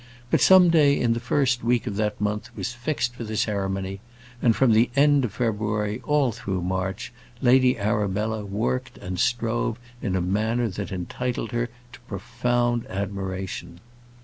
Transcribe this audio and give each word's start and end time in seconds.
But 0.31 0.41
some 0.41 0.71
day 0.71 0.99
in 0.99 1.13
the 1.13 1.19
first 1.19 1.63
week 1.63 1.85
of 1.85 1.95
that 1.97 2.19
month 2.19 2.49
was 2.57 2.73
fixed 2.73 3.13
for 3.13 3.23
the 3.23 3.37
ceremony, 3.37 3.99
and 4.41 4.55
from 4.55 4.71
the 4.71 4.89
end 4.95 5.25
of 5.25 5.33
February 5.33 6.01
all 6.05 6.31
through 6.31 6.63
March, 6.63 7.13
Lady 7.39 7.77
Arabella 7.77 8.43
worked 8.43 8.97
and 8.97 9.19
strove 9.19 9.77
in 10.01 10.15
a 10.15 10.19
manner 10.19 10.69
that 10.69 10.91
entitled 10.91 11.51
her 11.51 11.69
to 11.93 11.99
profound 12.07 12.87
admiration. 12.87 13.79